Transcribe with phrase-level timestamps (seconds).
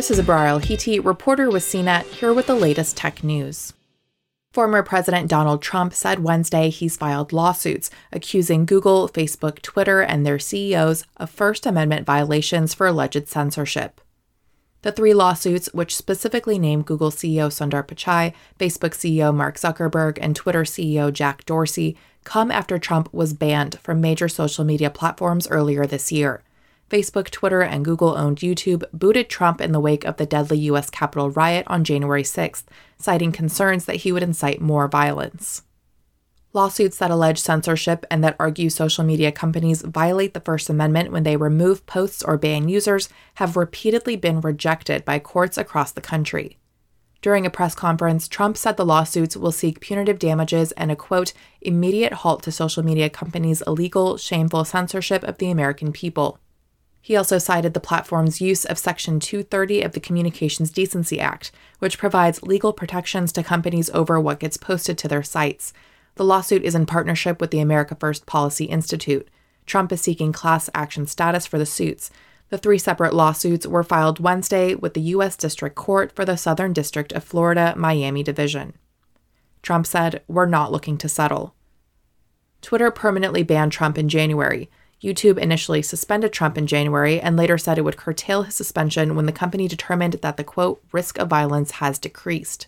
[0.00, 3.74] This is Abrar Al-Heeti, reporter with CNET, here with the latest tech news.
[4.50, 10.38] Former President Donald Trump said Wednesday he's filed lawsuits accusing Google, Facebook, Twitter, and their
[10.38, 14.00] CEOs of First Amendment violations for alleged censorship.
[14.80, 20.34] The three lawsuits, which specifically name Google CEO Sundar Pichai, Facebook CEO Mark Zuckerberg, and
[20.34, 21.94] Twitter CEO Jack Dorsey,
[22.24, 26.42] come after Trump was banned from major social media platforms earlier this year.
[26.90, 30.90] Facebook, Twitter, and Google owned YouTube booted Trump in the wake of the deadly U.S.
[30.90, 32.64] Capitol riot on January 6th,
[32.98, 35.62] citing concerns that he would incite more violence.
[36.52, 41.22] Lawsuits that allege censorship and that argue social media companies violate the First Amendment when
[41.22, 46.58] they remove posts or ban users have repeatedly been rejected by courts across the country.
[47.22, 51.34] During a press conference, Trump said the lawsuits will seek punitive damages and a quote,
[51.60, 56.40] immediate halt to social media companies' illegal, shameful censorship of the American people.
[57.02, 61.98] He also cited the platform's use of Section 230 of the Communications Decency Act, which
[61.98, 65.72] provides legal protections to companies over what gets posted to their sites.
[66.16, 69.28] The lawsuit is in partnership with the America First Policy Institute.
[69.64, 72.10] Trump is seeking class action status for the suits.
[72.50, 75.36] The three separate lawsuits were filed Wednesday with the U.S.
[75.36, 78.74] District Court for the Southern District of Florida, Miami Division.
[79.62, 81.54] Trump said, We're not looking to settle.
[82.60, 84.68] Twitter permanently banned Trump in January.
[85.02, 89.26] YouTube initially suspended Trump in January and later said it would curtail his suspension when
[89.26, 92.66] the company determined that the quote, risk of violence has decreased.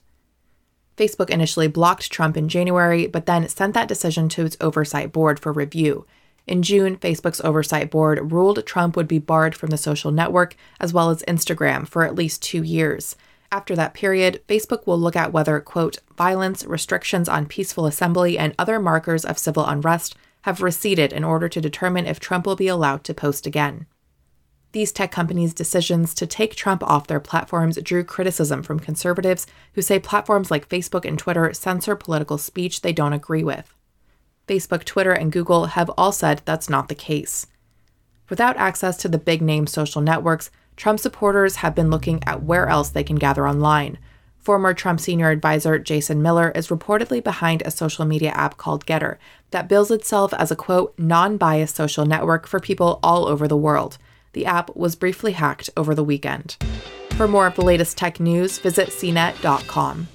[0.96, 5.38] Facebook initially blocked Trump in January, but then sent that decision to its oversight board
[5.40, 6.06] for review.
[6.46, 10.92] In June, Facebook's oversight board ruled Trump would be barred from the social network as
[10.92, 13.14] well as Instagram for at least two years.
[13.50, 18.54] After that period, Facebook will look at whether, quote, violence, restrictions on peaceful assembly, and
[18.58, 22.68] other markers of civil unrest have receded in order to determine if Trump will be
[22.68, 23.86] allowed to post again.
[24.72, 29.82] These tech companies' decisions to take Trump off their platforms drew criticism from conservatives who
[29.82, 33.74] say platforms like Facebook and Twitter censor political speech they don't agree with.
[34.48, 37.46] Facebook, Twitter, and Google have all said that's not the case.
[38.30, 42.66] Without access to the big name social networks, Trump supporters have been looking at where
[42.66, 43.98] else they can gather online,
[44.42, 49.16] Former Trump senior advisor Jason Miller is reportedly behind a social media app called GETTR
[49.52, 53.56] that bills itself as a quote, non biased social network for people all over the
[53.56, 53.98] world.
[54.32, 56.56] The app was briefly hacked over the weekend.
[57.12, 60.08] For more of the latest tech news, visit cnet.com.